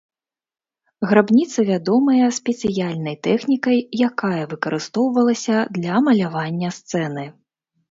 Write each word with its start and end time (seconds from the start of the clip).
Грабніца 1.11 1.65
вядомая 1.71 2.25
спецыяльнай 2.37 3.15
тэхнікай, 3.29 3.79
якая 4.09 4.41
выкарыстоўвалася 4.55 5.57
для 5.79 6.03
малявання 6.11 6.75
сцэны. 6.83 7.31